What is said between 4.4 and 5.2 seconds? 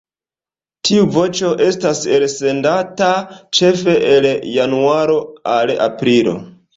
januaro